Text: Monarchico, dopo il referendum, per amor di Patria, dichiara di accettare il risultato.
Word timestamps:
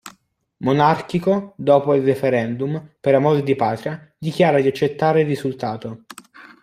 Monarchico, 0.61 1.53
dopo 1.55 1.93
il 1.93 2.01
referendum, 2.01 2.93
per 2.99 3.13
amor 3.13 3.43
di 3.43 3.55
Patria, 3.55 4.11
dichiara 4.17 4.59
di 4.59 4.67
accettare 4.67 5.21
il 5.21 5.27
risultato. 5.27 6.05